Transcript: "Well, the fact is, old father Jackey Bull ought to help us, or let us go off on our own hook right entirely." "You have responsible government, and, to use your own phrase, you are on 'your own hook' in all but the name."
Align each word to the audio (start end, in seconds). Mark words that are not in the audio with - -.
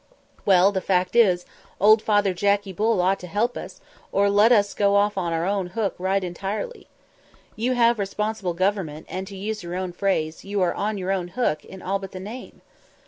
"Well, 0.47 0.71
the 0.71 0.81
fact 0.81 1.15
is, 1.15 1.45
old 1.79 2.01
father 2.01 2.33
Jackey 2.33 2.73
Bull 2.73 2.99
ought 3.03 3.19
to 3.19 3.27
help 3.27 3.55
us, 3.55 3.79
or 4.11 4.31
let 4.31 4.51
us 4.51 4.73
go 4.73 4.95
off 4.95 5.15
on 5.15 5.31
our 5.31 5.45
own 5.45 5.67
hook 5.67 5.93
right 5.99 6.23
entirely." 6.23 6.87
"You 7.55 7.73
have 7.73 7.99
responsible 7.99 8.55
government, 8.55 9.05
and, 9.07 9.27
to 9.27 9.37
use 9.37 9.61
your 9.61 9.75
own 9.75 9.91
phrase, 9.93 10.43
you 10.43 10.59
are 10.63 10.73
on 10.73 10.97
'your 10.97 11.11
own 11.11 11.27
hook' 11.27 11.63
in 11.63 11.83
all 11.83 11.99
but 11.99 12.13
the 12.13 12.19
name." 12.19 12.63